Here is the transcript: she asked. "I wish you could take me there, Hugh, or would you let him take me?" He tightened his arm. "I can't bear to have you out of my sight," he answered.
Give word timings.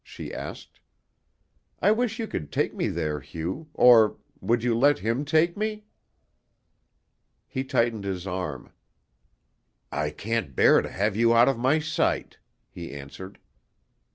she 0.03 0.33
asked. 0.33 0.79
"I 1.79 1.91
wish 1.91 2.17
you 2.17 2.25
could 2.25 2.51
take 2.51 2.73
me 2.73 2.87
there, 2.87 3.19
Hugh, 3.19 3.69
or 3.75 4.17
would 4.39 4.63
you 4.63 4.75
let 4.75 4.97
him 4.97 5.25
take 5.25 5.55
me?" 5.55 5.85
He 7.47 7.63
tightened 7.63 8.03
his 8.05 8.25
arm. 8.25 8.71
"I 9.91 10.09
can't 10.09 10.55
bear 10.55 10.81
to 10.81 10.89
have 10.89 11.15
you 11.15 11.35
out 11.35 11.47
of 11.49 11.59
my 11.59 11.77
sight," 11.77 12.39
he 12.67 12.91
answered. 12.91 13.37